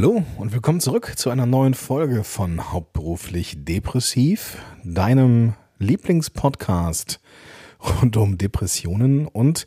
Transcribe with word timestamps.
Hallo 0.00 0.24
und 0.38 0.54
willkommen 0.54 0.80
zurück 0.80 1.12
zu 1.16 1.28
einer 1.28 1.44
neuen 1.44 1.74
Folge 1.74 2.24
von 2.24 2.72
Hauptberuflich 2.72 3.66
Depressiv, 3.66 4.56
deinem 4.82 5.52
Lieblingspodcast 5.78 7.20
rund 8.00 8.16
um 8.16 8.38
Depressionen 8.38 9.26
und 9.26 9.66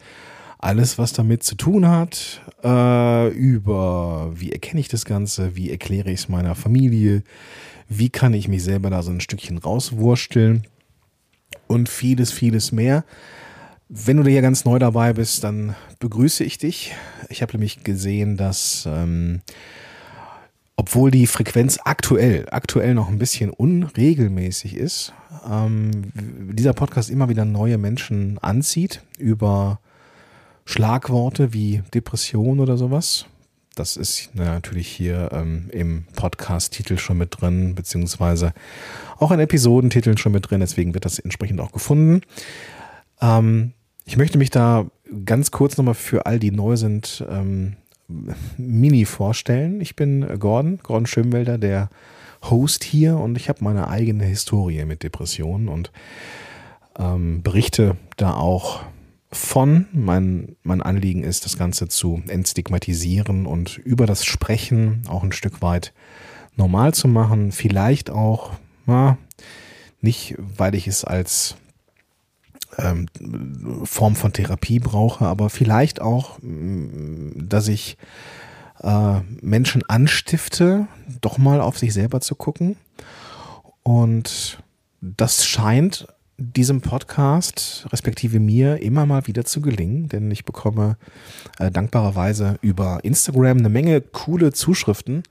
alles, 0.58 0.98
was 0.98 1.14
damit 1.14 1.44
zu 1.44 1.54
tun 1.54 1.88
hat, 1.88 2.42
äh, 2.64 3.28
über 3.30 4.32
wie 4.34 4.52
erkenne 4.52 4.80
ich 4.80 4.88
das 4.88 5.06
Ganze, 5.06 5.56
wie 5.56 5.70
erkläre 5.70 6.10
ich 6.10 6.22
es 6.22 6.30
meiner 6.30 6.56
Familie, 6.56 7.22
wie 7.88 8.10
kann 8.10 8.34
ich 8.34 8.48
mich 8.48 8.64
selber 8.64 8.90
da 8.90 9.04
so 9.04 9.12
ein 9.12 9.22
Stückchen 9.22 9.60
rauswursteln 9.60 10.64
und 11.68 11.90
vieles, 11.90 12.32
vieles 12.32 12.72
mehr. 12.72 13.06
Wenn 13.88 14.18
du 14.18 14.28
hier 14.28 14.42
ganz 14.42 14.66
neu 14.66 14.80
dabei 14.80 15.14
bist, 15.14 15.44
dann 15.44 15.76
begrüße 16.00 16.44
ich 16.44 16.58
dich. 16.58 16.96
Ich 17.30 17.44
habe 17.44 17.52
nämlich 17.52 17.84
gesehen, 17.84 18.36
dass 18.36 18.88
ähm, 18.88 19.42
obwohl 20.84 21.12
die 21.12 21.28
Frequenz 21.28 21.80
aktuell, 21.86 22.46
aktuell 22.52 22.94
noch 22.94 23.08
ein 23.08 23.18
bisschen 23.18 23.52
unregelmäßig 23.52 24.76
ist, 24.76 25.14
ähm, 25.50 26.12
dieser 26.52 26.74
Podcast 26.74 27.10
immer 27.10 27.30
wieder 27.30 27.46
neue 27.46 27.78
Menschen 27.78 28.38
anzieht 28.40 29.02
über 29.18 29.80
Schlagworte 30.66 31.54
wie 31.54 31.84
Depression 31.94 32.60
oder 32.60 32.76
sowas. 32.76 33.28
Das 33.76 33.96
ist 33.96 34.36
natürlich 34.36 34.90
hier 34.90 35.30
ähm, 35.32 35.70
im 35.72 36.04
Podcast-Titel 36.18 36.98
schon 36.98 37.18
mit 37.18 37.40
drin, 37.40 37.76
beziehungsweise 37.76 38.54
auch 39.20 39.32
in 39.32 39.40
Episodentiteln 39.40 40.18
schon 40.18 40.34
mit 40.34 40.50
drin, 40.50 40.60
deswegen 40.60 40.94
wird 40.94 41.06
das 41.06 41.18
entsprechend 41.18 41.62
auch 41.62 41.72
gefunden. 41.72 42.24
Ähm, 43.22 43.72
ich 44.04 44.18
möchte 44.18 44.38
mich 44.38 44.50
da 44.50 44.86
ganz 45.24 45.52
kurz 45.52 45.78
nochmal 45.78 45.94
für 45.94 46.26
all 46.26 46.40
die 46.40 46.52
neu 46.52 46.76
sind, 46.76 47.24
ähm, 47.30 47.78
mini 48.08 49.06
vorstellen. 49.06 49.82
Ich 49.82 49.96
bin 49.96 50.40
Gordon, 50.40 50.80
Gordon 50.84 51.06
Schönwelder, 51.06 51.58
der 51.58 51.90
Host 52.50 52.84
hier 52.84 53.18
und 53.18 53.38
ich 53.38 53.50
habe 53.50 53.64
meine 53.64 53.88
eigene 53.88 54.26
Historie 54.26 54.86
mit 54.86 55.04
Depressionen 55.04 55.70
und 55.70 55.92
ähm, 57.00 57.42
berichte 57.42 57.98
da 58.18 58.34
auch 58.34 58.82
von. 59.32 59.88
Mein, 59.94 60.56
mein 60.64 60.82
Anliegen 60.82 61.24
ist, 61.24 61.46
das 61.46 61.58
Ganze 61.58 61.88
zu 61.88 62.22
entstigmatisieren 62.28 63.46
und 63.46 63.78
über 63.78 64.06
das 64.06 64.26
Sprechen 64.26 65.02
auch 65.08 65.24
ein 65.24 65.32
Stück 65.32 65.62
weit 65.62 65.94
normal 66.56 66.94
zu 66.94 67.08
machen. 67.08 67.52
Vielleicht 67.52 68.10
auch, 68.10 68.52
na, 68.86 69.18
nicht, 70.02 70.36
weil 70.38 70.76
ich 70.76 70.88
es 70.88 71.04
als 71.06 71.56
ähm, 72.78 73.08
Form 73.84 74.16
von 74.16 74.34
Therapie 74.34 74.80
brauche, 74.80 75.26
aber 75.26 75.50
vielleicht 75.50 76.02
auch, 76.02 76.40
mm, 76.42 77.48
dass 77.48 77.68
ich 77.68 77.98
äh, 78.82 79.20
Menschen 79.42 79.84
anstifte, 79.88 80.88
doch 81.22 81.38
mal 81.38 81.62
auf 81.62 81.78
sich 81.78 81.94
selber 81.94 82.22
zu 82.22 82.36
gucken. 82.36 82.78
Und 83.84 84.60
das 85.02 85.46
scheint 85.46 86.08
diesem 86.38 86.82
Podcast, 86.82 87.86
respektive 87.92 88.40
mir, 88.40 88.82
immer 88.82 89.06
mal 89.06 89.28
wieder 89.28 89.46
zu 89.46 89.62
gelingen, 89.62 90.10
denn 90.10 90.32
ich 90.32 90.46
bekomme 90.46 90.98
äh, 91.60 91.70
dankbarerweise 91.70 92.58
über 92.62 93.00
Instagram 93.04 93.60
eine 93.60 93.70
Menge 93.70 94.02
coole 94.02 94.52
Zuschriften. 94.52 95.24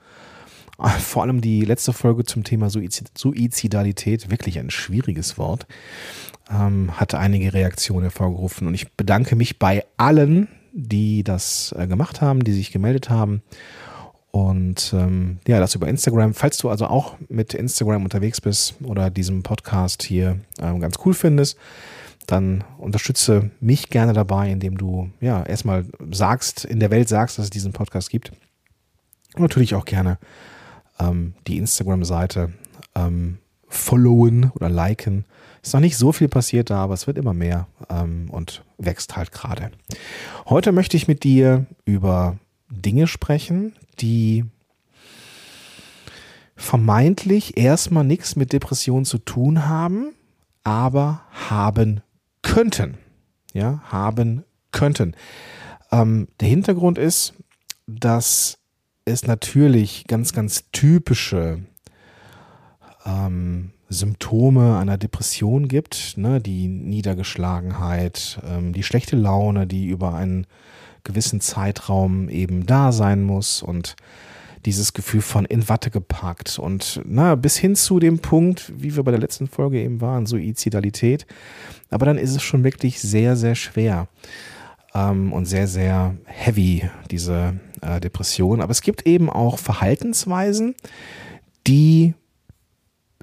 Vor 0.99 1.23
allem 1.23 1.41
die 1.41 1.65
letzte 1.65 1.93
Folge 1.93 2.25
zum 2.25 2.45
Thema 2.45 2.69
Suizidalität, 2.71 4.31
wirklich 4.31 4.59
ein 4.59 4.71
schwieriges 4.71 5.39
Wort 5.39 5.67
ähm, 6.51 6.99
hat 6.99 7.15
einige 7.15 7.53
Reaktionen 7.53 8.03
hervorgerufen. 8.03 8.67
Und 8.67 8.75
ich 8.75 8.93
bedanke 8.93 9.37
mich 9.37 9.59
bei 9.59 9.85
allen, 9.97 10.49
die 10.73 11.23
das 11.23 11.75
äh, 11.79 11.87
gemacht 11.87 12.21
haben, 12.21 12.45
die 12.45 12.53
sich 12.53 12.73
gemeldet 12.73 13.11
haben. 13.11 13.43
Und 14.31 14.95
ähm, 14.95 15.39
ja, 15.47 15.61
das 15.61 15.75
über 15.75 15.89
Instagram. 15.89 16.35
Falls 16.35 16.57
du 16.57 16.71
also 16.71 16.87
auch 16.87 17.17
mit 17.29 17.53
Instagram 17.53 18.05
unterwegs 18.05 18.41
bist 18.41 18.77
oder 18.83 19.11
diesem 19.11 19.43
Podcast 19.43 20.03
hier 20.03 20.41
ähm, 20.59 20.81
ganz 20.81 20.97
cool 21.05 21.13
findest, 21.13 21.59
dann 22.27 22.65
unterstütze 22.79 23.51
mich 23.61 23.91
gerne 23.91 24.13
dabei, 24.15 24.51
indem 24.51 24.79
du 24.79 25.11
ja 25.21 25.43
erstmal 25.43 25.85
sagst, 26.11 26.65
in 26.65 26.81
der 26.81 26.91
Welt 26.91 27.09
sagst, 27.09 27.37
dass 27.37 27.47
es 27.47 27.51
diesen 27.51 27.73
Podcast 27.73 28.09
gibt. 28.09 28.33
Und 29.35 29.43
natürlich 29.43 29.75
auch 29.75 29.85
gerne 29.85 30.19
ähm, 31.03 31.35
die 31.47 31.59
Instagram-Seite 31.59 32.53
ähm, 32.95 33.39
followen 33.69 34.51
oder 34.55 34.69
liken 34.69 35.25
ist 35.63 35.75
noch 35.75 35.81
nicht 35.81 35.97
so 35.97 36.13
viel 36.13 36.29
passiert 36.29 36.71
da, 36.71 36.83
aber 36.83 36.95
es 36.95 37.07
wird 37.07 37.17
immer 37.17 37.35
mehr 37.35 37.69
ähm, 37.89 38.29
und 38.31 38.65
wächst 38.79 39.17
halt 39.17 39.31
gerade. 39.31 39.71
Heute 40.47 40.73
möchte 40.73 40.97
ich 40.97 41.07
mit 41.07 41.23
dir 41.23 41.67
über 41.85 42.39
Dinge 42.69 43.07
sprechen, 43.07 43.75
die 44.01 44.45
vermeintlich 46.57 47.57
erstmal 47.57 48.05
nichts 48.05 48.35
mit 48.35 48.53
Depression 48.53 49.05
zu 49.05 49.19
tun 49.19 49.69
haben, 49.69 50.15
aber 50.65 51.23
haben 51.49 52.03
könnten. 52.43 52.99
Ja, 53.53 53.83
haben 53.85 54.45
könnten. 54.73 55.15
Ähm, 55.93 56.27
der 56.41 56.49
Hintergrund 56.49 56.99
ist, 56.99 57.35
dass 57.87 58.59
es 59.05 59.27
natürlich 59.27 60.05
ganz, 60.07 60.33
ganz 60.33 60.65
typische 60.73 61.61
ähm, 63.05 63.73
Symptome 63.89 64.79
einer 64.79 64.97
Depression 64.97 65.69
gibt, 65.69 66.15
ne, 66.17 66.41
die 66.41 66.69
Niedergeschlagenheit, 66.69 68.41
ähm, 68.45 68.73
die 68.73 68.83
schlechte 68.83 69.17
Laune, 69.17 69.67
die 69.67 69.87
über 69.87 70.15
einen 70.15 70.47
gewissen 71.05 71.41
Zeitraum 71.41 72.29
eben 72.29 72.65
da 72.67 72.93
sein 72.93 73.23
muss 73.23 73.63
und 73.63 73.97
dieses 74.65 74.93
Gefühl 74.93 75.23
von 75.23 75.45
in 75.45 75.69
Watte 75.69 75.91
gepackt 75.91 76.59
und 76.59 77.01
na, 77.05 77.35
bis 77.35 77.57
hin 77.57 77.75
zu 77.75 77.99
dem 77.99 78.21
Punkt, 78.21 78.73
wie 78.77 78.95
wir 78.95 79.03
bei 79.03 79.11
der 79.11 79.21
letzten 79.21 79.49
Folge 79.49 79.81
eben 79.83 80.01
waren, 80.01 80.27
Suizidalität. 80.27 81.27
Aber 81.91 82.07
dann 82.07 82.17
ist 82.17 82.37
es 82.37 82.43
schon 82.43 82.63
wirklich 82.63 83.01
sehr, 83.01 83.35
sehr 83.35 83.57
schwer 83.57 84.07
ähm, 84.95 85.33
und 85.33 85.47
sehr, 85.47 85.67
sehr 85.67 86.17
heavy, 86.25 86.89
diese 87.11 87.61
äh, 87.81 88.01
Depression. 88.01 88.61
Aber 88.61 88.71
es 88.71 88.83
gibt 88.83 89.07
eben 89.07 89.31
auch 89.31 89.59
Verhaltensweisen, 89.59 90.75
die 91.67 92.15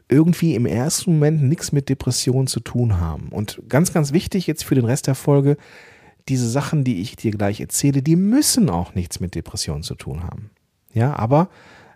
irgendwie 0.07 0.55
im 0.55 0.65
ersten 0.65 1.13
Moment 1.13 1.43
nichts 1.43 1.71
mit 1.71 1.87
Depression 1.87 2.47
zu 2.47 2.59
tun 2.59 2.99
haben. 2.99 3.29
Und 3.29 3.61
ganz, 3.69 3.93
ganz 3.93 4.11
wichtig 4.11 4.47
jetzt 4.47 4.65
für 4.65 4.75
den 4.75 4.85
Rest 4.85 5.07
der 5.07 5.15
Folge, 5.15 5.57
diese 6.27 6.49
Sachen, 6.49 6.83
die 6.83 7.01
ich 7.01 7.15
dir 7.15 7.31
gleich 7.31 7.61
erzähle, 7.61 8.01
die 8.01 8.15
müssen 8.15 8.69
auch 8.69 8.95
nichts 8.95 9.19
mit 9.19 9.35
Depression 9.35 9.83
zu 9.83 9.95
tun 9.95 10.23
haben. 10.23 10.49
Ja, 10.93 11.15
aber 11.15 11.49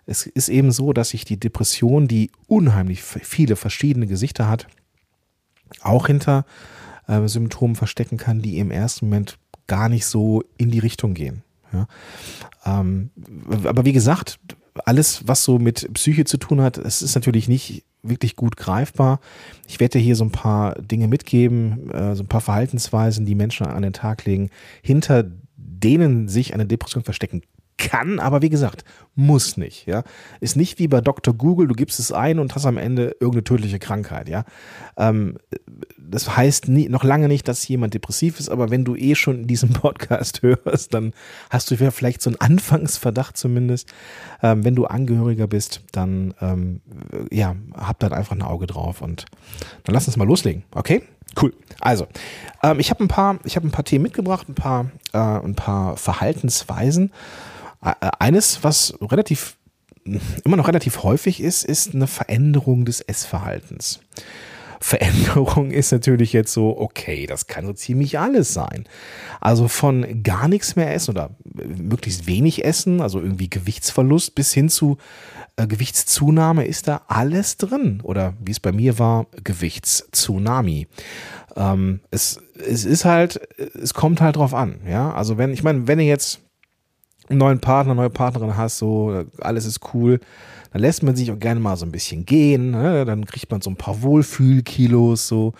es 0.06 0.26
ist 0.26 0.48
eben 0.48 0.70
so, 0.70 0.92
dass 0.92 1.10
sich 1.10 1.24
die 1.24 1.38
Depression, 1.38 2.06
die 2.08 2.30
unheimlich 2.46 3.02
viele 3.02 3.56
verschiedene 3.56 4.06
Gesichter 4.06 4.48
hat, 4.48 4.68
auch 5.82 6.06
hinter 6.06 6.44
äh, 7.08 7.26
Symptomen 7.26 7.74
verstecken 7.74 8.16
kann, 8.16 8.42
die 8.42 8.58
im 8.58 8.70
ersten 8.70 9.06
Moment 9.06 9.38
gar 9.66 9.88
nicht 9.88 10.06
so 10.06 10.42
in 10.56 10.70
die 10.70 10.78
Richtung 10.78 11.14
gehen. 11.14 11.42
Ja? 11.72 11.86
Ähm, 12.64 13.10
aber 13.64 13.84
wie 13.84 13.92
gesagt, 13.92 14.38
alles, 14.84 15.26
was 15.26 15.44
so 15.44 15.58
mit 15.58 15.92
Psyche 15.94 16.24
zu 16.24 16.36
tun 16.36 16.60
hat, 16.60 16.78
es 16.78 17.02
ist 17.02 17.14
natürlich 17.14 17.48
nicht 17.48 17.84
wirklich 18.02 18.36
gut 18.36 18.56
greifbar. 18.56 19.20
Ich 19.66 19.80
werde 19.80 19.98
dir 19.98 20.04
hier 20.04 20.16
so 20.16 20.24
ein 20.24 20.32
paar 20.32 20.74
Dinge 20.74 21.08
mitgeben, 21.08 21.90
äh, 21.90 22.14
so 22.14 22.22
ein 22.22 22.28
paar 22.28 22.40
Verhaltensweisen, 22.40 23.24
die 23.24 23.34
Menschen 23.34 23.66
an 23.66 23.82
den 23.82 23.92
Tag 23.92 24.24
legen, 24.24 24.50
hinter 24.82 25.24
denen 25.56 26.28
sich 26.28 26.54
eine 26.54 26.66
Depression 26.66 27.04
verstecken 27.04 27.42
kann, 27.90 28.18
aber 28.18 28.42
wie 28.42 28.48
gesagt, 28.48 28.84
muss 29.14 29.56
nicht, 29.56 29.86
ja. 29.86 30.02
Ist 30.40 30.56
nicht 30.56 30.78
wie 30.78 30.88
bei 30.88 31.00
Dr. 31.00 31.34
Google, 31.34 31.68
du 31.68 31.74
gibst 31.74 32.00
es 32.00 32.12
ein 32.12 32.38
und 32.38 32.54
hast 32.54 32.66
am 32.66 32.78
Ende 32.78 33.16
irgendeine 33.20 33.44
tödliche 33.44 33.78
Krankheit, 33.78 34.28
ja. 34.28 34.44
Ähm, 34.96 35.38
das 35.98 36.36
heißt 36.36 36.68
nie, 36.68 36.88
noch 36.88 37.04
lange 37.04 37.28
nicht, 37.28 37.48
dass 37.48 37.66
jemand 37.66 37.94
depressiv 37.94 38.40
ist, 38.40 38.48
aber 38.48 38.70
wenn 38.70 38.84
du 38.84 38.96
eh 38.96 39.14
schon 39.14 39.46
diesen 39.46 39.68
Podcast 39.72 40.42
hörst, 40.42 40.94
dann 40.94 41.12
hast 41.50 41.70
du 41.70 41.76
vielleicht 41.76 42.22
so 42.22 42.30
einen 42.30 42.40
Anfangsverdacht 42.40 43.36
zumindest. 43.36 43.92
Ähm, 44.42 44.64
wenn 44.64 44.74
du 44.74 44.86
Angehöriger 44.86 45.46
bist, 45.46 45.82
dann 45.92 46.34
ähm, 46.40 46.80
ja, 47.30 47.56
hab 47.74 47.98
dann 48.00 48.12
einfach 48.12 48.32
ein 48.32 48.42
Auge 48.42 48.66
drauf 48.66 49.02
und 49.02 49.26
dann 49.84 49.94
lass 49.94 50.06
uns 50.06 50.16
mal 50.16 50.26
loslegen, 50.26 50.64
okay? 50.72 51.02
Cool. 51.40 51.52
Also, 51.80 52.06
ähm, 52.62 52.78
ich 52.80 52.90
habe 52.90 53.02
ein 53.02 53.08
paar, 53.08 53.38
ich 53.44 53.56
habe 53.56 53.66
ein 53.66 53.72
paar 53.72 53.84
Themen 53.84 54.04
mitgebracht, 54.04 54.48
ein 54.48 54.54
paar, 54.54 54.90
äh, 55.12 55.18
ein 55.18 55.54
paar 55.54 55.96
Verhaltensweisen. 55.96 57.12
Äh, 57.84 58.10
eines, 58.18 58.64
was 58.64 58.94
relativ 59.00 59.56
immer 60.44 60.56
noch 60.56 60.68
relativ 60.68 61.02
häufig 61.02 61.40
ist, 61.40 61.64
ist 61.64 61.94
eine 61.94 62.06
Veränderung 62.06 62.84
des 62.84 63.00
Essverhaltens. 63.00 64.00
Veränderung 64.80 65.70
ist 65.70 65.92
natürlich 65.92 66.34
jetzt 66.34 66.52
so, 66.52 66.78
okay, 66.78 67.26
das 67.26 67.46
kann 67.46 67.64
so 67.64 67.72
ziemlich 67.72 68.18
alles 68.18 68.52
sein. 68.52 68.84
Also 69.40 69.66
von 69.66 70.22
gar 70.22 70.46
nichts 70.46 70.76
mehr 70.76 70.92
essen 70.92 71.12
oder 71.12 71.30
möglichst 71.54 72.26
wenig 72.26 72.66
essen, 72.66 73.00
also 73.00 73.18
irgendwie 73.18 73.48
Gewichtsverlust 73.48 74.34
bis 74.34 74.52
hin 74.52 74.68
zu 74.68 74.98
äh, 75.56 75.66
Gewichtszunahme 75.66 76.66
ist 76.66 76.86
da 76.86 77.00
alles 77.08 77.56
drin. 77.56 78.02
Oder 78.02 78.34
wie 78.44 78.50
es 78.50 78.60
bei 78.60 78.72
mir 78.72 78.98
war, 78.98 79.26
Gewichtszunami. 79.42 80.86
Ähm, 81.56 82.00
es, 82.10 82.42
es 82.54 82.84
ist 82.84 83.06
halt, 83.06 83.40
es 83.58 83.94
kommt 83.94 84.20
halt 84.20 84.36
drauf 84.36 84.52
an, 84.52 84.80
ja. 84.86 85.14
Also 85.14 85.38
wenn, 85.38 85.50
ich 85.50 85.62
meine, 85.62 85.86
wenn 85.86 85.98
ihr 85.98 86.06
jetzt 86.06 86.43
einen 87.28 87.38
neuen 87.38 87.60
Partner, 87.60 87.94
neue 87.94 88.10
Partnerin 88.10 88.56
hast, 88.56 88.78
so, 88.78 89.24
alles 89.40 89.66
ist 89.66 89.80
cool, 89.94 90.20
dann 90.72 90.82
lässt 90.82 91.02
man 91.02 91.16
sich 91.16 91.30
auch 91.30 91.38
gerne 91.38 91.60
mal 91.60 91.76
so 91.76 91.86
ein 91.86 91.92
bisschen 91.92 92.26
gehen, 92.26 92.72
ne? 92.72 93.04
dann 93.04 93.24
kriegt 93.24 93.50
man 93.50 93.60
so 93.60 93.70
ein 93.70 93.76
paar 93.76 94.02
Wohlfühlkilos, 94.02 95.28
so. 95.28 95.52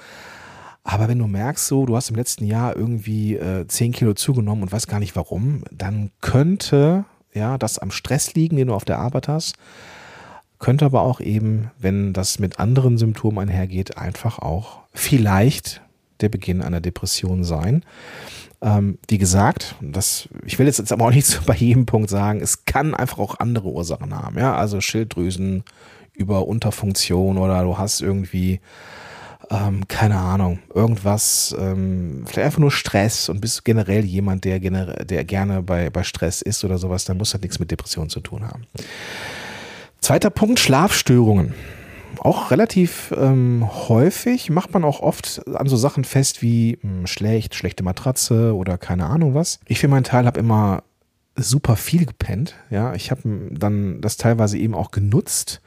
Aber 0.86 1.08
wenn 1.08 1.18
du 1.18 1.26
merkst, 1.26 1.66
so, 1.66 1.86
du 1.86 1.96
hast 1.96 2.10
im 2.10 2.16
letzten 2.16 2.44
Jahr 2.44 2.76
irgendwie 2.76 3.36
äh, 3.36 3.66
10 3.66 3.92
Kilo 3.92 4.12
zugenommen 4.12 4.62
und 4.62 4.72
weißt 4.72 4.86
gar 4.86 5.00
nicht 5.00 5.16
warum, 5.16 5.62
dann 5.70 6.10
könnte 6.20 7.06
ja 7.32 7.56
das 7.56 7.78
am 7.78 7.90
Stress 7.90 8.34
liegen, 8.34 8.56
den 8.56 8.68
du 8.68 8.74
auf 8.74 8.84
der 8.84 8.98
Arbeit 8.98 9.28
hast. 9.28 9.56
Könnte 10.58 10.84
aber 10.84 11.02
auch 11.02 11.20
eben, 11.20 11.70
wenn 11.78 12.12
das 12.12 12.38
mit 12.38 12.60
anderen 12.60 12.98
Symptomen 12.98 13.38
einhergeht, 13.38 13.96
einfach 13.96 14.38
auch 14.38 14.80
vielleicht 14.92 15.80
der 16.20 16.28
Beginn 16.28 16.62
einer 16.62 16.80
Depression 16.80 17.44
sein. 17.44 17.84
Ähm, 18.64 18.98
wie 19.08 19.18
gesagt, 19.18 19.76
das, 19.82 20.28
ich 20.46 20.58
will 20.58 20.66
jetzt 20.66 20.90
aber 20.90 21.04
auch 21.04 21.10
nicht 21.10 21.26
so 21.28 21.40
bei 21.46 21.54
jedem 21.54 21.86
Punkt 21.86 22.10
sagen, 22.10 22.40
es 22.40 22.64
kann 22.64 22.94
einfach 22.94 23.18
auch 23.18 23.38
andere 23.38 23.68
Ursachen 23.68 24.14
haben. 24.14 24.38
Ja, 24.38 24.56
also 24.56 24.80
Schilddrüsen 24.80 25.64
über 26.14 26.48
Unterfunktion 26.48 27.38
oder 27.38 27.62
du 27.62 27.76
hast 27.76 28.00
irgendwie 28.00 28.60
ähm, 29.50 29.86
keine 29.88 30.16
Ahnung, 30.16 30.60
irgendwas, 30.74 31.54
ähm, 31.58 32.24
vielleicht 32.26 32.46
einfach 32.46 32.58
nur 32.60 32.70
Stress 32.70 33.28
und 33.28 33.40
bist 33.40 33.64
generell 33.64 34.04
jemand, 34.04 34.44
der, 34.44 34.60
gener 34.60 34.86
der 35.04 35.24
gerne 35.24 35.62
bei, 35.62 35.90
bei 35.90 36.02
Stress 36.02 36.42
ist 36.42 36.64
oder 36.64 36.78
sowas, 36.78 37.04
dann 37.04 37.18
muss 37.18 37.32
das 37.32 37.40
nichts 37.40 37.58
mit 37.58 37.70
Depression 37.70 38.08
zu 38.08 38.20
tun 38.20 38.46
haben. 38.46 38.64
Zweiter 40.00 40.30
Punkt, 40.30 40.60
Schlafstörungen. 40.60 41.54
Auch 42.18 42.50
relativ 42.50 43.12
ähm, 43.16 43.68
häufig 43.88 44.50
macht 44.50 44.72
man 44.72 44.84
auch 44.84 45.00
oft 45.00 45.46
an 45.48 45.66
so 45.66 45.76
Sachen 45.76 46.04
fest 46.04 46.42
wie 46.42 46.78
mh, 46.82 46.90
hm, 46.90 47.06
schlecht, 47.06 47.54
schlechte 47.54 47.82
Matratze 47.82 48.54
oder 48.54 48.78
keine 48.78 49.06
Ahnung 49.06 49.34
was. 49.34 49.60
Ich 49.66 49.78
für 49.78 49.88
meinen 49.88 50.04
Teil 50.04 50.26
habe 50.26 50.40
immer 50.40 50.82
super 51.36 51.76
viel 51.76 52.06
gepennt. 52.06 52.54
Ja, 52.70 52.94
ich 52.94 53.10
habe 53.10 53.50
dann 53.50 54.00
das 54.00 54.16
teilweise 54.16 54.58
eben 54.58 54.74
auch 54.74 54.90
genutzt, 54.90 55.60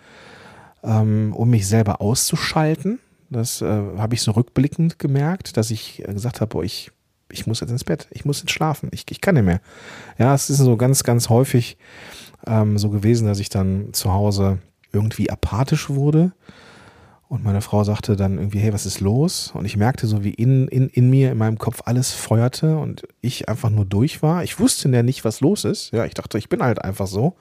ähm, 0.83 1.33
um 1.35 1.49
mich 1.49 1.67
selber 1.67 2.01
auszuschalten. 2.01 2.99
Das 3.29 3.61
äh, 3.61 3.65
habe 3.97 4.15
ich 4.15 4.21
so 4.21 4.31
rückblickend 4.31 4.99
gemerkt, 4.99 5.57
dass 5.57 5.71
ich 5.71 6.07
äh, 6.07 6.13
gesagt 6.13 6.39
habe, 6.39 6.49
boah, 6.49 6.63
ich, 6.63 6.91
ich 7.29 7.45
muss 7.45 7.59
jetzt 7.59 7.71
ins 7.71 7.83
Bett, 7.83 8.07
ich 8.11 8.23
muss 8.23 8.39
jetzt 8.39 8.51
schlafen, 8.51 8.89
ich, 8.93 9.05
ich 9.09 9.19
kann 9.19 9.35
nicht 9.35 9.43
mehr. 9.43 9.59
Ja, 10.17 10.33
es 10.33 10.49
ist 10.49 10.59
so 10.59 10.77
ganz, 10.77 11.03
ganz 11.03 11.29
häufig 11.29 11.77
ähm, 12.45 12.77
so 12.77 12.89
gewesen, 12.89 13.27
dass 13.27 13.39
ich 13.39 13.49
dann 13.49 13.93
zu 13.93 14.13
Hause 14.13 14.59
irgendwie 14.91 15.29
apathisch 15.29 15.89
wurde. 15.89 16.31
Und 17.29 17.43
meine 17.43 17.61
Frau 17.61 17.83
sagte 17.83 18.15
dann 18.15 18.37
irgendwie, 18.37 18.59
hey, 18.59 18.71
was 18.71 18.85
ist 18.85 19.01
los? 19.01 19.51
Und 19.53 19.65
ich 19.65 19.75
merkte 19.75 20.07
so, 20.07 20.23
wie 20.23 20.33
in, 20.33 20.69
in, 20.69 20.87
in 20.87 21.09
mir, 21.09 21.31
in 21.33 21.37
meinem 21.37 21.57
Kopf 21.57 21.81
alles 21.85 22.13
feuerte 22.13 22.77
und 22.77 23.03
ich 23.19 23.49
einfach 23.49 23.69
nur 23.69 23.83
durch 23.83 24.23
war. 24.23 24.43
Ich 24.43 24.59
wusste 24.59 24.89
ja 24.89 25.03
nicht, 25.03 25.25
was 25.25 25.41
los 25.41 25.65
ist. 25.65 25.91
Ja, 25.91 26.05
ich 26.05 26.13
dachte, 26.13 26.37
ich 26.37 26.47
bin 26.47 26.63
halt 26.63 26.81
einfach 26.81 27.07
so. 27.07 27.35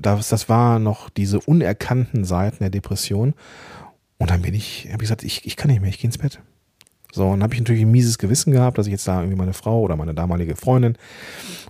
Das, 0.00 0.30
das 0.30 0.48
war 0.48 0.80
noch 0.80 1.10
diese 1.10 1.38
unerkannten 1.38 2.24
Seiten 2.24 2.58
der 2.60 2.70
Depression. 2.70 3.34
Und 4.18 4.30
dann 4.30 4.42
bin 4.42 4.54
ich, 4.54 4.86
habe 4.86 4.94
ich 4.94 5.00
gesagt, 5.00 5.22
ich, 5.22 5.46
ich 5.46 5.56
kann 5.56 5.70
nicht 5.70 5.80
mehr, 5.80 5.90
ich 5.90 5.98
gehe 5.98 6.08
ins 6.08 6.18
Bett. 6.18 6.40
So, 7.12 7.28
und 7.28 7.42
habe 7.42 7.54
ich 7.54 7.60
natürlich 7.60 7.82
ein 7.82 7.90
mieses 7.90 8.18
Gewissen 8.18 8.52
gehabt, 8.52 8.78
dass 8.78 8.86
ich 8.86 8.92
jetzt 8.92 9.06
da 9.08 9.20
irgendwie 9.20 9.38
meine 9.38 9.52
Frau 9.52 9.80
oder 9.80 9.96
meine 9.96 10.14
damalige 10.14 10.54
Freundin 10.54 10.96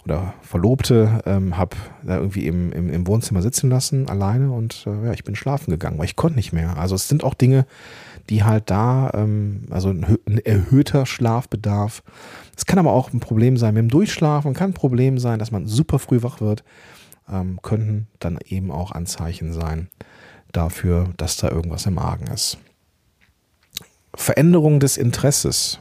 oder 0.05 0.35
Verlobte 0.43 1.23
ähm, 1.25 1.57
habe 1.57 1.77
da 2.03 2.17
irgendwie 2.17 2.47
im, 2.47 2.73
im, 2.73 2.91
im, 2.91 3.07
Wohnzimmer 3.07 3.43
sitzen 3.43 3.71
lassen, 3.71 4.09
alleine 4.09 4.53
und 4.53 4.85
äh, 4.87 5.07
ja, 5.07 5.13
ich 5.13 5.25
bin 5.25 5.35
schlafen 5.35 5.71
gegangen, 5.71 5.99
weil 5.99 6.07
ich 6.07 6.17
konnte 6.17 6.37
nicht 6.37 6.53
mehr. 6.53 6.77
Also 6.77 6.95
es 6.95 7.09
sind 7.09 7.25
auch 7.25 7.35
Dinge, 7.35 7.67
die 8.29 8.45
halt 8.45 8.71
da, 8.71 9.11
ähm, 9.15 9.63
also 9.71 9.91
ein, 9.91 10.19
ein 10.27 10.39
erhöhter 10.39 11.07
Schlafbedarf. 11.07 12.03
Es 12.57 12.67
kann 12.67 12.79
aber 12.79 12.93
auch 12.93 13.13
ein 13.13 13.21
Problem 13.21 13.57
sein 13.57 13.75
mit 13.75 13.83
dem 13.83 13.91
Durchschlafen, 13.91 14.55
kann 14.55 14.71
ein 14.71 14.75
Problem 14.75 15.19
sein, 15.19 15.39
dass 15.39 15.51
man 15.51 15.67
super 15.67 15.99
früh 15.99 16.23
wach 16.23 16.41
wird, 16.41 16.65
ähm, 17.31 17.61
könnten 17.63 18.09
dann 18.19 18.39
eben 18.47 18.71
auch 18.71 18.93
Anzeichen 18.93 19.53
sein 19.53 19.89
dafür, 20.53 21.11
dass 21.17 21.37
da 21.37 21.49
irgendwas 21.51 21.87
im 21.87 21.99
Argen 21.99 22.27
ist. 22.27 22.59
Veränderung 24.15 24.81
des 24.81 24.97
Interesses 24.97 25.81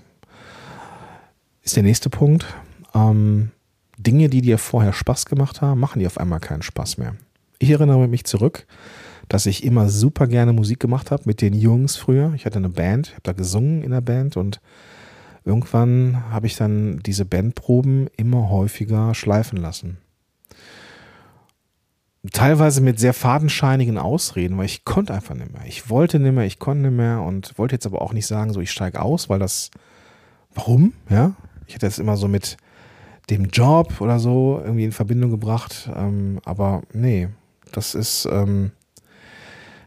ist 1.62 1.76
der 1.76 1.84
nächste 1.84 2.10
Punkt. 2.10 2.46
Ähm, 2.94 3.52
Dinge, 3.98 4.30
die 4.30 4.42
dir 4.42 4.58
vorher 4.58 4.94
Spaß 4.94 5.26
gemacht 5.26 5.62
haben, 5.62 5.80
machen 5.80 6.00
dir 6.00 6.08
auf 6.08 6.18
einmal 6.18 6.40
keinen 6.40 6.62
Spaß 6.62 6.98
mehr. 6.98 7.16
Ich 7.60 7.70
erinnere 7.70 8.08
mich 8.08 8.24
zurück, 8.24 8.66
dass 9.28 9.46
ich 9.46 9.64
immer 9.64 9.90
super 9.90 10.28
gerne 10.28 10.54
Musik 10.54 10.80
gemacht 10.80 11.12
habe 11.12 11.24
mit 11.26 11.42
den 11.42 11.54
Jungs 11.54 11.98
früher. 11.98 12.34
Ich 12.36 12.46
hatte 12.46 12.58
eine 12.58 12.70
Band, 12.70 13.12
habe 13.12 13.22
da 13.24 13.34
gesungen 13.34 13.84
in 13.84 13.92
der 13.92 14.02
Band 14.02 14.38
und 14.38 14.62
irgendwann 15.44 16.24
habe 16.32 16.48
ich 16.48 16.56
dann 16.56 17.00
diese 17.00 17.26
Bandproben 17.26 18.10
immer 18.16 18.50
häufiger 18.50 19.14
schleifen 19.14 19.58
lassen 19.58 19.98
teilweise 22.32 22.82
mit 22.82 23.00
sehr 23.00 23.14
fadenscheinigen 23.14 23.98
Ausreden, 23.98 24.58
weil 24.58 24.66
ich 24.66 24.84
konnte 24.84 25.14
einfach 25.14 25.36
nicht 25.36 25.54
mehr. 25.54 25.66
Ich 25.66 25.90
wollte 25.90 26.20
nicht 26.20 26.34
mehr, 26.34 26.46
ich 26.46 26.60
konnte 26.60 26.90
nicht 26.90 26.98
mehr 26.98 27.22
und 27.22 27.58
wollte 27.58 27.76
jetzt 27.76 27.86
aber 27.86 28.02
auch 28.02 28.14
nicht 28.14 28.28
sagen, 28.28 28.52
so 28.52 28.60
ich 28.60 28.72
steige 28.72 29.02
aus, 29.02 29.30
weil 29.30 29.40
das, 29.40 29.72
warum? 30.54 30.94
Ja, 31.10 31.36
ich 31.68 31.76
hätte 31.76 31.86
das 31.86 32.00
immer 32.00 32.18
so 32.18 32.28
mit 32.28 32.58
dem 33.30 33.46
Job 33.46 34.02
oder 34.02 34.20
so 34.20 34.60
irgendwie 34.64 34.86
in 34.86 34.92
Verbindung 34.92 35.32
gebracht, 35.32 35.90
ähm, 35.96 36.40
aber 36.44 36.82
nee, 36.94 37.30
das 37.72 37.96
ist, 37.96 38.28
ähm, 38.30 38.72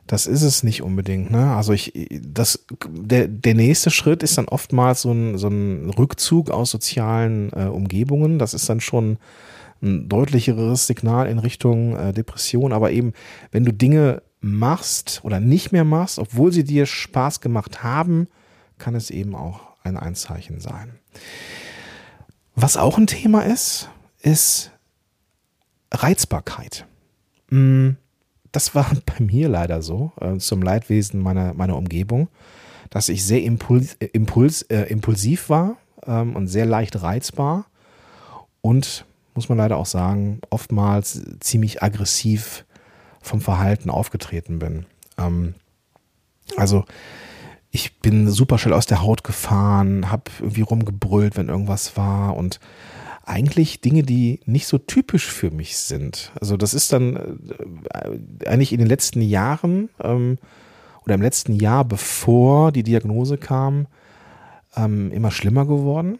das 0.06 0.26
ist 0.26 0.42
es 0.42 0.62
nicht 0.62 0.82
unbedingt. 0.82 1.30
Ne? 1.30 1.54
Also 1.54 1.72
ich, 1.72 1.92
das, 2.22 2.64
der, 2.88 3.28
der 3.28 3.54
nächste 3.54 3.90
Schritt 3.90 4.22
ist 4.22 4.38
dann 4.38 4.48
oftmals 4.48 5.02
so 5.02 5.12
ein, 5.12 5.38
so 5.38 5.48
ein 5.48 5.90
Rückzug 5.90 6.50
aus 6.50 6.70
sozialen 6.70 7.50
äh, 7.52 7.64
Umgebungen. 7.64 8.38
Das 8.38 8.54
ist 8.54 8.68
dann 8.68 8.80
schon 8.80 9.18
ein 9.82 10.08
deutlicheres 10.08 10.86
Signal 10.86 11.28
in 11.28 11.38
Richtung 11.38 11.96
äh, 11.96 12.12
Depression. 12.12 12.72
Aber 12.72 12.92
eben, 12.92 13.12
wenn 13.50 13.64
du 13.64 13.72
Dinge 13.72 14.22
machst 14.40 15.20
oder 15.24 15.40
nicht 15.40 15.72
mehr 15.72 15.84
machst, 15.84 16.18
obwohl 16.18 16.52
sie 16.52 16.64
dir 16.64 16.86
Spaß 16.86 17.40
gemacht 17.40 17.82
haben, 17.82 18.28
kann 18.78 18.94
es 18.94 19.10
eben 19.10 19.34
auch 19.34 19.60
ein 19.82 19.96
Einzeichen 19.96 20.60
sein. 20.60 20.98
Was 22.54 22.76
auch 22.76 22.98
ein 22.98 23.06
Thema 23.06 23.42
ist, 23.42 23.88
ist 24.20 24.72
Reizbarkeit. 25.92 26.86
Mm, 27.50 27.90
das 28.52 28.74
war 28.74 28.90
bei 29.06 29.24
mir 29.24 29.48
leider 29.48 29.82
so, 29.82 30.12
äh, 30.20 30.36
zum 30.38 30.62
Leidwesen 30.62 31.20
meiner, 31.20 31.54
meiner 31.54 31.76
Umgebung, 31.76 32.28
dass 32.90 33.08
ich 33.08 33.24
sehr 33.24 33.42
impuls, 33.42 33.94
impuls, 34.12 34.62
äh, 34.62 34.82
impulsiv 34.82 35.48
war 35.48 35.76
ähm, 36.06 36.36
und 36.36 36.48
sehr 36.48 36.66
leicht 36.66 37.02
reizbar 37.02 37.66
und 38.60 39.06
muss 39.34 39.48
man 39.48 39.58
leider 39.58 39.76
auch 39.76 39.86
sagen, 39.86 40.40
oftmals 40.50 41.22
ziemlich 41.40 41.82
aggressiv 41.82 42.64
vom 43.20 43.40
Verhalten 43.40 43.90
aufgetreten 43.90 44.58
bin. 44.58 44.86
Ähm, 45.18 45.54
also 46.56 46.84
ich 47.70 48.00
bin 48.00 48.28
super 48.30 48.58
schnell 48.58 48.74
aus 48.74 48.86
der 48.86 49.02
Haut 49.02 49.24
gefahren, 49.24 50.10
habe 50.10 50.24
irgendwie 50.40 50.60
rumgebrüllt, 50.60 51.36
wenn 51.36 51.48
irgendwas 51.48 51.96
war 51.96 52.36
und 52.36 52.60
eigentlich 53.24 53.80
Dinge, 53.80 54.02
die 54.02 54.40
nicht 54.44 54.66
so 54.66 54.78
typisch 54.78 55.26
für 55.26 55.50
mich 55.50 55.78
sind. 55.78 56.32
Also 56.40 56.56
das 56.56 56.74
ist 56.74 56.92
dann 56.92 57.16
äh, 57.16 58.48
eigentlich 58.48 58.72
in 58.72 58.78
den 58.78 58.88
letzten 58.88 59.22
Jahren 59.22 59.88
ähm, 60.02 60.38
oder 61.04 61.14
im 61.14 61.22
letzten 61.22 61.54
Jahr, 61.54 61.84
bevor 61.84 62.72
die 62.72 62.82
Diagnose 62.82 63.38
kam, 63.38 63.86
ähm, 64.76 65.10
immer 65.12 65.30
schlimmer 65.30 65.64
geworden. 65.66 66.18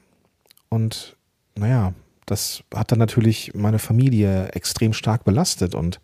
Und 0.69 1.17
naja, 1.55 1.93
das 2.33 2.65
hat 2.75 2.91
dann 2.91 2.99
natürlich 2.99 3.53
meine 3.55 3.79
Familie 3.79 4.49
extrem 4.49 4.93
stark 4.93 5.25
belastet 5.25 5.75
und 5.75 6.01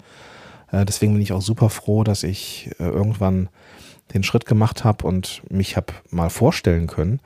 äh, 0.71 0.85
deswegen 0.85 1.15
bin 1.15 1.23
ich 1.23 1.33
auch 1.33 1.43
super 1.43 1.71
froh, 1.71 2.05
dass 2.05 2.23
ich 2.23 2.71
äh, 2.79 2.85
irgendwann 2.85 3.49
den 4.15 4.23
Schritt 4.23 4.47
gemacht 4.47 4.85
habe 4.85 5.07
und 5.07 5.43
mich 5.51 5.77
habe 5.77 5.93
mal 6.11 6.31
vorstellen 6.31 6.87
können, 6.87 7.21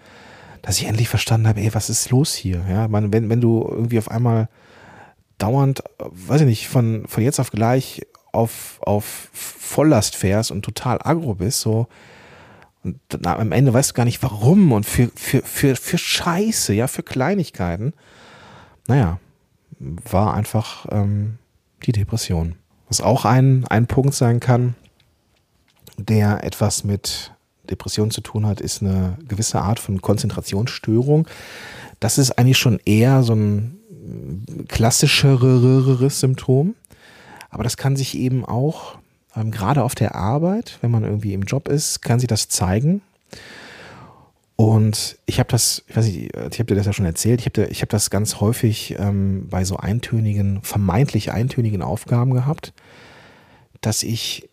dass 0.62 0.78
ich 0.78 0.86
endlich 0.86 1.08
verstanden 1.08 1.48
habe, 1.48 1.60
ey, 1.60 1.74
was 1.74 1.90
ist 1.90 2.10
los 2.10 2.34
hier? 2.34 2.64
Ja, 2.68 2.88
man, 2.88 3.12
wenn, 3.12 3.28
wenn 3.28 3.40
du 3.40 3.66
irgendwie 3.68 3.98
auf 3.98 4.10
einmal 4.10 4.48
dauernd, 5.38 5.82
weiß 5.98 6.42
ich 6.42 6.46
nicht, 6.46 6.68
von, 6.68 7.04
von 7.06 7.22
jetzt 7.22 7.40
auf 7.40 7.50
gleich 7.50 8.02
auf, 8.32 8.78
auf 8.82 9.28
Volllast 9.32 10.16
fährst 10.16 10.50
und 10.50 10.64
total 10.64 10.98
agro 11.02 11.34
bist, 11.34 11.60
so, 11.60 11.88
und 12.84 12.98
am 13.26 13.52
Ende 13.52 13.72
weißt 13.72 13.90
du 13.90 13.94
gar 13.94 14.04
nicht 14.04 14.22
warum 14.22 14.72
und 14.72 14.84
für, 14.84 15.10
für, 15.14 15.42
für, 15.42 15.76
für 15.76 15.98
Scheiße, 15.98 16.72
ja, 16.74 16.88
für 16.88 17.02
Kleinigkeiten 17.02 17.92
naja, 18.88 19.18
war 19.78 20.34
einfach 20.34 20.86
ähm, 20.90 21.38
die 21.84 21.92
Depression. 21.92 22.56
Was 22.88 23.00
auch 23.00 23.24
ein, 23.24 23.64
ein 23.68 23.86
Punkt 23.86 24.14
sein 24.14 24.40
kann, 24.40 24.74
der 25.96 26.44
etwas 26.44 26.84
mit 26.84 27.32
Depression 27.70 28.10
zu 28.10 28.20
tun 28.20 28.46
hat, 28.46 28.60
ist 28.60 28.82
eine 28.82 29.16
gewisse 29.26 29.60
Art 29.60 29.78
von 29.78 30.02
Konzentrationsstörung. 30.02 31.26
Das 32.00 32.18
ist 32.18 32.32
eigentlich 32.32 32.58
schon 32.58 32.80
eher 32.84 33.22
so 33.22 33.34
ein 33.34 33.78
klassischeres 34.68 36.20
Symptom. 36.20 36.74
Aber 37.50 37.64
das 37.64 37.76
kann 37.76 37.96
sich 37.96 38.16
eben 38.16 38.44
auch, 38.44 38.98
ähm, 39.36 39.50
gerade 39.50 39.82
auf 39.82 39.94
der 39.94 40.14
Arbeit, 40.14 40.78
wenn 40.80 40.90
man 40.90 41.04
irgendwie 41.04 41.34
im 41.34 41.42
Job 41.42 41.68
ist, 41.68 42.02
kann 42.02 42.18
sich 42.18 42.28
das 42.28 42.48
zeigen. 42.48 43.02
Und 44.62 45.18
ich 45.26 45.40
habe 45.40 45.48
das, 45.50 45.82
ich 45.88 45.96
weiß 45.96 46.06
nicht, 46.06 46.36
ich 46.36 46.58
habe 46.60 46.66
dir 46.66 46.76
das 46.76 46.86
ja 46.86 46.92
schon 46.92 47.04
erzählt, 47.04 47.40
ich 47.40 47.46
habe 47.46 47.64
ich 47.68 47.82
hab 47.82 47.88
das 47.88 48.10
ganz 48.10 48.38
häufig 48.38 48.94
ähm, 48.96 49.48
bei 49.50 49.64
so 49.64 49.76
eintönigen, 49.76 50.62
vermeintlich 50.62 51.32
eintönigen 51.32 51.82
Aufgaben 51.82 52.32
gehabt, 52.32 52.72
dass 53.80 54.04
ich, 54.04 54.48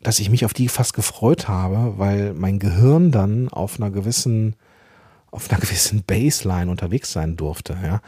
dass 0.00 0.18
ich 0.18 0.30
mich 0.30 0.44
auf 0.44 0.52
die 0.52 0.66
fast 0.66 0.94
gefreut 0.94 1.46
habe, 1.46 1.96
weil 1.96 2.34
mein 2.34 2.58
Gehirn 2.58 3.12
dann 3.12 3.50
auf 3.50 3.78
einer 3.78 3.92
gewissen, 3.92 4.56
auf 5.30 5.48
einer 5.48 5.60
gewissen 5.60 6.02
Baseline 6.02 6.68
unterwegs 6.68 7.12
sein 7.12 7.36
durfte. 7.36 7.78
Ja. 7.84 8.00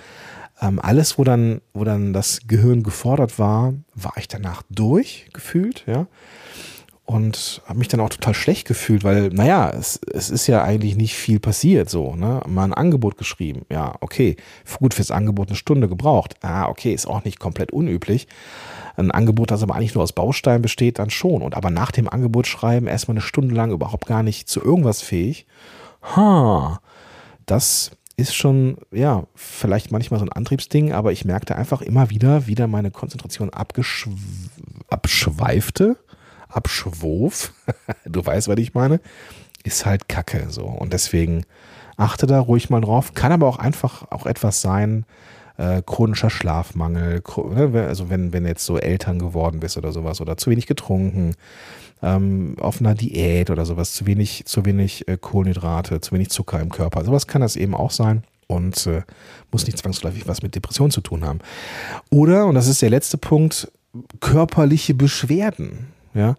Ähm, 0.60 0.80
alles, 0.80 1.18
wo 1.18 1.22
dann, 1.22 1.60
wo 1.72 1.84
dann 1.84 2.12
das 2.12 2.48
Gehirn 2.48 2.82
gefordert 2.82 3.38
war, 3.38 3.74
war 3.94 4.14
ich 4.16 4.26
danach 4.26 4.64
durch, 4.70 5.28
gefühlt, 5.32 5.84
ja 5.86 6.08
und 7.06 7.60
habe 7.66 7.78
mich 7.78 7.88
dann 7.88 8.00
auch 8.00 8.08
total 8.08 8.32
schlecht 8.32 8.66
gefühlt, 8.66 9.04
weil, 9.04 9.28
naja, 9.28 9.70
es, 9.70 10.00
es 10.10 10.30
ist 10.30 10.46
ja 10.46 10.64
eigentlich 10.64 10.96
nicht 10.96 11.14
viel 11.14 11.38
passiert 11.38 11.90
so, 11.90 12.16
ne? 12.16 12.40
Mal 12.46 12.64
ein 12.64 12.72
Angebot 12.72 13.18
geschrieben, 13.18 13.66
ja, 13.70 13.94
okay, 14.00 14.36
gut 14.78 14.94
fürs 14.94 15.10
Angebot 15.10 15.48
eine 15.48 15.56
Stunde 15.56 15.88
gebraucht, 15.88 16.36
ah, 16.40 16.66
okay, 16.66 16.94
ist 16.94 17.06
auch 17.06 17.22
nicht 17.24 17.38
komplett 17.38 17.72
unüblich. 17.72 18.26
Ein 18.96 19.10
Angebot, 19.10 19.50
das 19.50 19.62
aber 19.62 19.74
eigentlich 19.74 19.94
nur 19.94 20.04
aus 20.04 20.12
Bausteinen 20.12 20.62
besteht, 20.62 20.98
dann 20.98 21.10
schon. 21.10 21.42
Und 21.42 21.56
aber 21.56 21.68
nach 21.68 21.90
dem 21.90 22.08
Angebot 22.08 22.46
schreiben 22.46 22.86
erstmal 22.86 23.16
eine 23.16 23.22
Stunde 23.22 23.54
lang 23.54 23.72
überhaupt 23.72 24.06
gar 24.06 24.22
nicht 24.22 24.48
zu 24.48 24.62
irgendwas 24.62 25.02
fähig. 25.02 25.46
Ha, 26.16 26.80
das 27.44 27.90
ist 28.16 28.34
schon, 28.34 28.78
ja, 28.92 29.24
vielleicht 29.34 29.90
manchmal 29.90 30.20
so 30.20 30.26
ein 30.26 30.32
Antriebsding, 30.32 30.92
aber 30.92 31.12
ich 31.12 31.24
merkte 31.24 31.56
einfach 31.56 31.82
immer 31.82 32.08
wieder, 32.10 32.46
wieder 32.46 32.66
meine 32.68 32.92
Konzentration 32.92 33.50
abschweifte 34.88 35.96
abschwof, 36.54 37.52
du 38.04 38.24
weißt, 38.24 38.48
was 38.48 38.58
ich 38.58 38.74
meine, 38.74 39.00
ist 39.64 39.86
halt 39.86 40.08
Kacke 40.08 40.46
so. 40.50 40.64
Und 40.64 40.92
deswegen 40.92 41.44
achte 41.96 42.26
da 42.26 42.40
ruhig 42.40 42.70
mal 42.70 42.80
drauf. 42.80 43.14
Kann 43.14 43.32
aber 43.32 43.46
auch 43.46 43.58
einfach 43.58 44.10
auch 44.10 44.26
etwas 44.26 44.60
sein, 44.60 45.04
äh, 45.56 45.82
chronischer 45.84 46.30
Schlafmangel, 46.30 47.22
ne, 47.50 47.86
also 47.86 48.10
wenn, 48.10 48.32
wenn 48.32 48.46
jetzt 48.46 48.64
so 48.64 48.78
Eltern 48.78 49.18
geworden 49.18 49.60
bist 49.60 49.76
oder 49.76 49.92
sowas 49.92 50.20
oder 50.20 50.36
zu 50.36 50.50
wenig 50.50 50.66
getrunken, 50.66 51.34
ähm, 52.02 52.56
auf 52.60 52.80
einer 52.80 52.94
Diät 52.94 53.50
oder 53.50 53.64
sowas, 53.64 53.92
zu 53.92 54.06
wenig, 54.06 54.44
zu 54.46 54.64
wenig 54.64 55.06
äh, 55.08 55.16
Kohlenhydrate, 55.16 56.00
zu 56.00 56.12
wenig 56.12 56.30
Zucker 56.30 56.60
im 56.60 56.70
Körper. 56.70 57.04
Sowas 57.04 57.26
kann 57.26 57.40
das 57.40 57.56
eben 57.56 57.74
auch 57.74 57.92
sein 57.92 58.24
und 58.48 58.86
äh, 58.86 59.02
muss 59.52 59.66
nicht 59.66 59.78
zwangsläufig 59.78 60.26
was 60.26 60.42
mit 60.42 60.54
Depression 60.54 60.90
zu 60.90 61.00
tun 61.00 61.24
haben. 61.24 61.38
Oder, 62.10 62.46
und 62.46 62.56
das 62.56 62.66
ist 62.66 62.82
der 62.82 62.90
letzte 62.90 63.16
Punkt, 63.16 63.70
körperliche 64.20 64.92
Beschwerden 64.92 65.93
ja, 66.14 66.36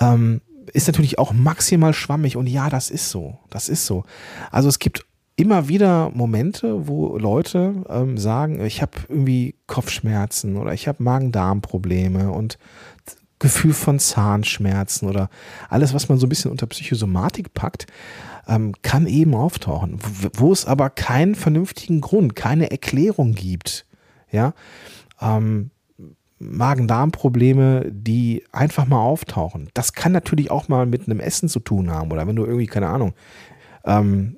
ähm, 0.00 0.40
ist 0.72 0.86
natürlich 0.86 1.18
auch 1.18 1.32
maximal 1.32 1.92
schwammig 1.92 2.36
und 2.36 2.46
ja, 2.46 2.70
das 2.70 2.90
ist 2.90 3.10
so, 3.10 3.38
das 3.50 3.68
ist 3.68 3.86
so. 3.86 4.04
Also 4.50 4.68
es 4.68 4.78
gibt 4.78 5.04
immer 5.36 5.68
wieder 5.68 6.10
Momente, 6.10 6.86
wo 6.86 7.16
Leute 7.16 7.84
ähm, 7.88 8.18
sagen, 8.18 8.64
ich 8.64 8.82
habe 8.82 8.92
irgendwie 9.08 9.56
Kopfschmerzen 9.66 10.56
oder 10.56 10.72
ich 10.72 10.88
habe 10.88 11.02
Magen-Darm-Probleme 11.02 12.30
und 12.30 12.58
Gefühl 13.38 13.72
von 13.72 13.98
Zahnschmerzen 13.98 15.08
oder 15.08 15.28
alles, 15.68 15.94
was 15.94 16.08
man 16.08 16.18
so 16.18 16.26
ein 16.26 16.28
bisschen 16.28 16.50
unter 16.50 16.66
Psychosomatik 16.66 17.54
packt, 17.54 17.86
ähm, 18.46 18.72
kann 18.82 19.06
eben 19.06 19.34
auftauchen, 19.34 19.98
wo 20.34 20.52
es 20.52 20.64
aber 20.64 20.90
keinen 20.90 21.34
vernünftigen 21.34 22.00
Grund, 22.00 22.36
keine 22.36 22.70
Erklärung 22.70 23.32
gibt. 23.34 23.84
Ja, 24.30 24.54
ähm, 25.20 25.70
Magen-Darm-Probleme, 26.50 27.86
die 27.90 28.44
einfach 28.52 28.86
mal 28.86 29.00
auftauchen. 29.00 29.68
Das 29.74 29.92
kann 29.92 30.12
natürlich 30.12 30.50
auch 30.50 30.68
mal 30.68 30.86
mit 30.86 31.06
einem 31.06 31.20
Essen 31.20 31.48
zu 31.48 31.60
tun 31.60 31.90
haben 31.90 32.10
oder 32.12 32.26
wenn 32.26 32.36
du 32.36 32.44
irgendwie, 32.44 32.66
keine 32.66 32.88
Ahnung, 32.88 33.14
ähm, 33.84 34.36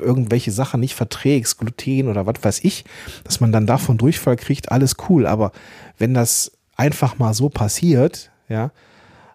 irgendwelche 0.00 0.50
Sachen 0.50 0.80
nicht 0.80 0.94
verträgst, 0.94 1.58
Gluten 1.58 2.08
oder 2.08 2.26
was 2.26 2.42
weiß 2.42 2.64
ich, 2.64 2.84
dass 3.24 3.40
man 3.40 3.52
dann 3.52 3.66
davon 3.66 3.98
Durchfall 3.98 4.36
kriegt, 4.36 4.72
alles 4.72 4.96
cool. 5.08 5.26
Aber 5.26 5.52
wenn 5.98 6.14
das 6.14 6.52
einfach 6.76 7.18
mal 7.18 7.34
so 7.34 7.48
passiert, 7.48 8.30
ja, 8.48 8.72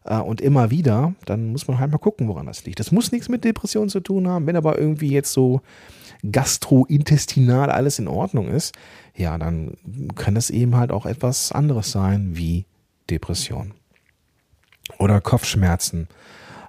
äh, 0.03 0.17
und 0.17 0.41
immer 0.41 0.71
wieder, 0.71 1.13
dann 1.25 1.51
muss 1.51 1.67
man 1.67 1.79
halt 1.79 1.91
mal 1.91 1.97
gucken, 1.97 2.27
woran 2.27 2.45
das 2.45 2.65
liegt. 2.65 2.79
Das 2.79 2.91
muss 2.91 3.11
nichts 3.11 3.29
mit 3.29 3.43
Depressionen 3.43 3.89
zu 3.89 3.99
tun 4.01 4.27
haben, 4.27 4.45
wenn 4.45 4.55
aber 4.55 4.77
irgendwie 4.77 5.09
jetzt 5.09 5.31
so 5.33 5.61
gastrointestinal 6.29 7.69
alles 7.69 7.99
in 7.99 8.07
Ordnung 8.07 8.49
ist, 8.49 8.75
ja, 9.15 9.37
dann 9.37 9.73
kann 10.15 10.35
es 10.35 10.49
eben 10.49 10.75
halt 10.75 10.91
auch 10.91 11.05
etwas 11.05 11.51
anderes 11.51 11.91
sein 11.91 12.35
wie 12.35 12.65
Depression. 13.09 13.73
Oder 14.97 15.21
Kopfschmerzen. 15.21 16.07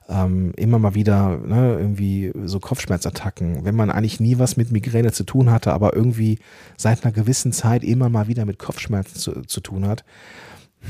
Ähm, 0.09 0.53
immer 0.57 0.81
mal 0.81 0.95
wieder 0.95 1.39
ne, 1.39 1.77
irgendwie 1.79 2.33
so 2.45 2.59
Kopfschmerzattacken, 2.59 3.65
wenn 3.65 3.77
man 3.77 3.91
eigentlich 3.91 4.19
nie 4.19 4.39
was 4.39 4.57
mit 4.57 4.73
Migräne 4.73 5.13
zu 5.13 5.23
tun 5.23 5.51
hatte, 5.51 5.73
aber 5.73 5.95
irgendwie 5.95 6.41
seit 6.77 7.05
einer 7.05 7.13
gewissen 7.13 7.53
Zeit 7.53 7.85
immer 7.85 8.09
mal 8.09 8.27
wieder 8.27 8.45
mit 8.45 8.59
Kopfschmerzen 8.59 9.17
zu, 9.17 9.43
zu 9.43 9.61
tun 9.61 9.87
hat, 9.87 10.05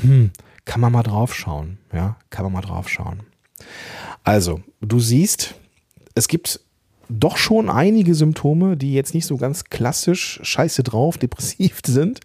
hm, 0.00 0.31
kann 0.64 0.81
man 0.81 0.93
mal 0.93 1.02
drauf 1.02 1.35
schauen. 1.35 1.79
Ja, 1.93 2.17
kann 2.31 2.45
man 2.45 2.52
mal 2.52 2.62
drauf 2.62 2.88
schauen. 2.88 3.21
Also, 4.25 4.62
du 4.81 5.00
siehst, 5.00 5.55
es 6.14 6.26
gibt 6.29 6.61
doch 7.11 7.37
schon 7.37 7.69
einige 7.69 8.14
Symptome, 8.14 8.76
die 8.76 8.95
jetzt 8.95 9.14
nicht 9.14 9.26
so 9.26 9.37
ganz 9.37 9.64
klassisch 9.64 10.40
scheiße 10.43 10.83
drauf, 10.83 11.19
depressiv 11.19 11.81
sind. 11.87 12.21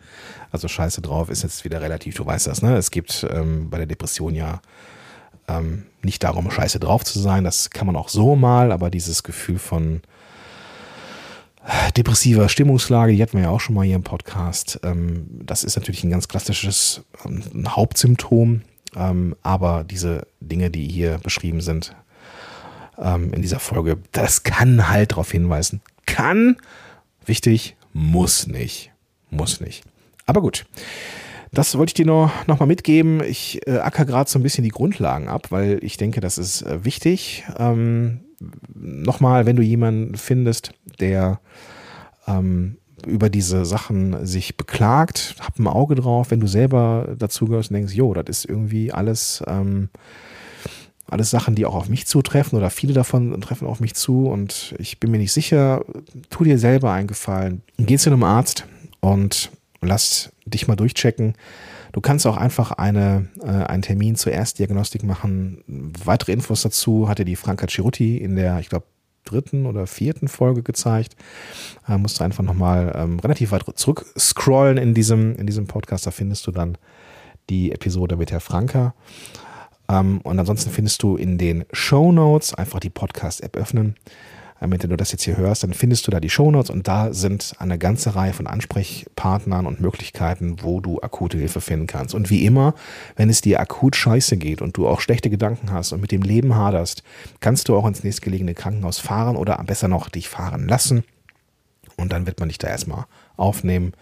Also 0.51 0.67
scheiße 0.67 1.01
drauf 1.01 1.29
ist 1.29 1.43
jetzt 1.43 1.65
wieder 1.65 1.81
relativ, 1.81 2.15
du 2.15 2.25
weißt 2.25 2.47
das, 2.47 2.61
ne? 2.61 2.77
Es 2.77 2.91
gibt 2.91 3.25
ähm, 3.29 3.69
bei 3.69 3.77
der 3.77 3.87
Depression 3.87 4.35
ja 4.35 4.61
ähm, 5.47 5.83
nicht 6.01 6.23
darum, 6.23 6.49
scheiße 6.49 6.79
drauf 6.79 7.03
zu 7.03 7.19
sein. 7.19 7.43
Das 7.43 7.69
kann 7.69 7.87
man 7.87 7.95
auch 7.95 8.09
so 8.09 8.35
mal, 8.35 8.71
aber 8.71 8.89
dieses 8.89 9.23
Gefühl 9.23 9.59
von 9.59 10.01
depressiver 11.97 12.49
Stimmungslage, 12.49 13.13
die 13.13 13.21
hatten 13.21 13.37
wir 13.37 13.45
ja 13.45 13.49
auch 13.49 13.59
schon 13.59 13.75
mal 13.75 13.85
hier 13.85 13.95
im 13.95 14.03
Podcast. 14.03 14.79
Ähm, 14.83 15.27
das 15.43 15.63
ist 15.63 15.75
natürlich 15.75 16.03
ein 16.03 16.11
ganz 16.11 16.27
klassisches 16.27 17.03
ähm, 17.25 17.43
Hauptsymptom. 17.67 18.61
Ähm, 18.95 19.35
aber 19.41 19.83
diese 19.83 20.27
Dinge, 20.39 20.69
die 20.69 20.87
hier 20.87 21.17
beschrieben 21.17 21.61
sind, 21.61 21.95
ähm, 22.97 23.33
in 23.33 23.41
dieser 23.41 23.59
Folge. 23.59 23.97
Das 24.11 24.43
kann 24.43 24.89
halt 24.89 25.11
darauf 25.11 25.31
hinweisen. 25.31 25.81
Kann, 26.05 26.57
wichtig, 27.25 27.75
muss 27.93 28.47
nicht. 28.47 28.91
Muss 29.29 29.61
nicht. 29.61 29.83
Aber 30.25 30.41
gut. 30.41 30.65
Das 31.51 31.77
wollte 31.77 31.91
ich 31.91 31.93
dir 31.93 32.05
noch, 32.05 32.31
noch 32.47 32.59
mal 32.59 32.65
mitgeben. 32.65 33.23
Ich 33.23 33.65
äh, 33.65 33.77
acker 33.77 34.05
gerade 34.05 34.29
so 34.29 34.37
ein 34.37 34.43
bisschen 34.43 34.63
die 34.63 34.69
Grundlagen 34.69 35.29
ab, 35.29 35.51
weil 35.51 35.79
ich 35.83 35.95
denke, 35.95 36.19
das 36.19 36.37
ist 36.37 36.63
äh, 36.63 36.83
wichtig. 36.83 37.45
Ähm, 37.57 38.21
Nochmal, 38.73 39.45
wenn 39.45 39.55
du 39.55 39.63
jemanden 39.63 40.15
findest, 40.15 40.73
der 40.99 41.39
ähm, 42.27 42.77
über 43.05 43.29
diese 43.29 43.65
Sachen 43.65 44.25
sich 44.25 44.57
beklagt, 44.57 45.35
hab 45.39 45.59
ein 45.59 45.67
Auge 45.67 45.95
drauf, 45.95 46.31
wenn 46.31 46.39
du 46.39 46.47
selber 46.47 47.15
dazu 47.17 47.45
gehörst 47.45 47.69
und 47.69 47.75
denkst, 47.75 47.93
jo, 47.93 48.13
das 48.13 48.25
ist 48.29 48.45
irgendwie 48.45 48.91
alles 48.91 49.43
ähm, 49.47 49.89
alles 51.07 51.29
Sachen, 51.29 51.55
die 51.55 51.65
auch 51.65 51.75
auf 51.75 51.89
mich 51.89 52.07
zutreffen 52.07 52.57
oder 52.57 52.69
viele 52.69 52.93
davon 52.93 53.39
treffen 53.41 53.67
auf 53.67 53.79
mich 53.79 53.93
zu 53.93 54.27
und 54.27 54.75
ich 54.79 54.99
bin 54.99 55.11
mir 55.11 55.19
nicht 55.19 55.31
sicher. 55.31 55.85
Tu 56.29 56.43
dir 56.43 56.57
selber 56.57 56.91
einen 56.91 57.07
Gefallen. 57.07 57.61
Geh 57.77 57.97
zu 57.97 58.09
einem 58.09 58.23
Arzt 58.23 58.65
und 59.01 59.51
lass 59.81 60.31
dich 60.45 60.67
mal 60.67 60.75
durchchecken. 60.75 61.33
Du 61.91 62.01
kannst 62.01 62.27
auch 62.27 62.37
einfach 62.37 62.71
eine, 62.71 63.29
äh, 63.41 63.47
einen 63.47 63.81
Termin 63.81 64.15
zur 64.15 64.33
Erstdiagnostik 64.33 65.03
machen. 65.03 65.63
Weitere 66.03 66.33
Infos 66.33 66.61
dazu 66.61 67.07
hatte 67.07 67.23
die 67.23 67.35
Franka 67.35 67.67
Ciruti 67.67 68.17
in 68.17 68.35
der, 68.35 68.59
ich 68.59 68.69
glaube, 68.69 68.85
dritten 69.23 69.65
oder 69.65 69.87
vierten 69.87 70.27
Folge 70.27 70.63
gezeigt. 70.63 71.15
Äh, 71.87 71.97
musst 71.97 72.19
du 72.19 72.23
einfach 72.23 72.43
nochmal 72.43 72.93
ähm, 72.95 73.19
relativ 73.19 73.51
weit 73.51 73.63
zurück 73.75 74.05
scrollen 74.17 74.77
in 74.77 74.93
diesem, 74.93 75.35
in 75.35 75.47
diesem 75.47 75.67
Podcast. 75.67 76.05
Da 76.05 76.11
findest 76.11 76.45
du 76.47 76.51
dann 76.51 76.77
die 77.49 77.71
Episode 77.71 78.17
mit 78.17 78.31
Herr 78.31 78.39
Franka. 78.39 78.93
Ähm, 79.89 80.19
und 80.23 80.39
ansonsten 80.39 80.71
findest 80.71 81.01
du 81.03 81.15
in 81.15 81.37
den 81.37 81.65
Show 81.71 82.11
Notes 82.11 82.53
einfach 82.53 82.79
die 82.79 82.89
Podcast-App 82.89 83.55
öffnen. 83.55 83.95
Damit 84.61 84.83
du 84.83 84.95
das 84.95 85.11
jetzt 85.11 85.23
hier 85.23 85.35
hörst, 85.35 85.63
dann 85.63 85.73
findest 85.73 86.07
du 86.07 86.11
da 86.11 86.21
die 86.21 86.29
Show 86.29 86.49
Notes 86.49 86.69
und 86.69 86.87
da 86.87 87.13
sind 87.13 87.53
eine 87.59 87.77
ganze 87.77 88.15
Reihe 88.15 88.31
von 88.31 88.47
Ansprechpartnern 88.47 89.65
und 89.67 89.81
Möglichkeiten, 89.81 90.55
wo 90.61 90.79
du 90.79 91.01
akute 91.01 91.37
Hilfe 91.37 91.59
finden 91.59 91.87
kannst. 91.87 92.15
Und 92.15 92.29
wie 92.29 92.45
immer, 92.45 92.73
wenn 93.17 93.29
es 93.29 93.41
dir 93.41 93.59
akut 93.59 93.97
scheiße 93.97 94.37
geht 94.37 94.61
und 94.61 94.77
du 94.77 94.87
auch 94.87 95.01
schlechte 95.01 95.29
Gedanken 95.29 95.71
hast 95.71 95.91
und 95.91 95.99
mit 95.99 96.11
dem 96.11 96.21
Leben 96.21 96.55
haderst, 96.55 97.03
kannst 97.41 97.67
du 97.67 97.75
auch 97.75 97.85
ins 97.85 98.03
nächstgelegene 98.03 98.53
Krankenhaus 98.53 98.97
fahren 98.97 99.35
oder 99.35 99.61
besser 99.65 99.89
noch 99.89 100.07
dich 100.07 100.29
fahren 100.29 100.67
lassen. 100.67 101.03
Und 101.97 102.13
dann 102.13 102.25
wird 102.25 102.39
man 102.39 102.49
dich 102.49 102.57
da 102.57 102.67
erstmal 102.67 103.05
aufnehmen, 103.37 103.93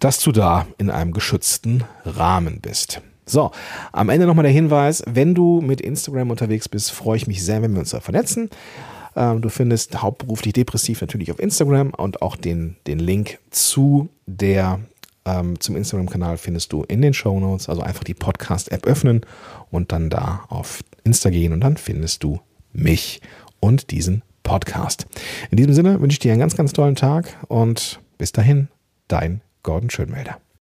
dass 0.00 0.20
du 0.20 0.32
da 0.32 0.66
in 0.78 0.90
einem 0.90 1.12
geschützten 1.12 1.84
Rahmen 2.04 2.60
bist. 2.60 3.00
So, 3.28 3.50
am 3.92 4.08
Ende 4.08 4.26
nochmal 4.26 4.44
der 4.44 4.52
Hinweis, 4.52 5.02
wenn 5.06 5.34
du 5.34 5.60
mit 5.60 5.80
Instagram 5.80 6.30
unterwegs 6.30 6.68
bist, 6.68 6.92
freue 6.92 7.16
ich 7.16 7.26
mich 7.26 7.44
sehr, 7.44 7.60
wenn 7.60 7.72
wir 7.72 7.80
uns 7.80 7.90
da 7.90 8.00
vernetzen. 8.00 8.50
Ähm, 9.16 9.40
du 9.40 9.48
findest 9.48 10.00
hauptberuflich 10.00 10.52
depressiv 10.52 11.00
natürlich 11.00 11.32
auf 11.32 11.40
Instagram 11.40 11.90
und 11.90 12.22
auch 12.22 12.36
den, 12.36 12.76
den 12.86 13.00
Link 13.00 13.40
zu 13.50 14.10
der, 14.26 14.78
ähm, 15.24 15.58
zum 15.58 15.74
Instagram-Kanal 15.74 16.36
findest 16.36 16.72
du 16.72 16.84
in 16.84 17.02
den 17.02 17.14
Show 17.14 17.40
Notes. 17.40 17.68
Also 17.68 17.82
einfach 17.82 18.04
die 18.04 18.14
Podcast-App 18.14 18.86
öffnen 18.86 19.22
und 19.72 19.90
dann 19.90 20.08
da 20.08 20.44
auf 20.48 20.84
Insta 21.02 21.30
gehen 21.30 21.52
und 21.52 21.60
dann 21.60 21.76
findest 21.76 22.22
du 22.22 22.40
mich 22.72 23.20
und 23.58 23.90
diesen 23.90 24.22
Podcast. 24.44 25.06
In 25.50 25.56
diesem 25.56 25.74
Sinne 25.74 26.00
wünsche 26.00 26.14
ich 26.14 26.20
dir 26.20 26.30
einen 26.30 26.40
ganz, 26.40 26.56
ganz 26.56 26.72
tollen 26.72 26.94
Tag 26.94 27.36
und 27.48 27.98
bis 28.18 28.30
dahin, 28.30 28.68
dein 29.08 29.40
Gordon 29.64 29.90
Schönmelder. 29.90 30.38